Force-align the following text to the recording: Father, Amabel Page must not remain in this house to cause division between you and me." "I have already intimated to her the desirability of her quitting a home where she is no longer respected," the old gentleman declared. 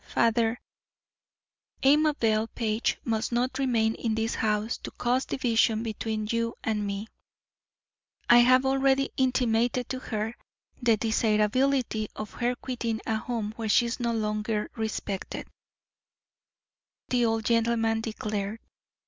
Father, 0.07 0.59
Amabel 1.83 2.47
Page 2.47 2.97
must 3.03 3.31
not 3.31 3.59
remain 3.59 3.93
in 3.93 4.15
this 4.15 4.33
house 4.33 4.79
to 4.79 4.89
cause 4.89 5.25
division 5.25 5.83
between 5.83 6.27
you 6.31 6.55
and 6.63 6.87
me." 6.87 7.07
"I 8.27 8.39
have 8.39 8.65
already 8.65 9.11
intimated 9.15 9.89
to 9.89 9.99
her 9.99 10.33
the 10.81 10.97
desirability 10.97 12.09
of 12.15 12.31
her 12.31 12.55
quitting 12.55 12.99
a 13.05 13.17
home 13.17 13.53
where 13.57 13.69
she 13.69 13.85
is 13.85 13.99
no 13.99 14.11
longer 14.11 14.71
respected," 14.75 15.47
the 17.09 17.23
old 17.25 17.45
gentleman 17.45 18.01
declared. 18.01 18.59